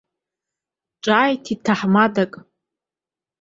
[1.03, 2.33] Ҿааиҭит ҭаҳмадак.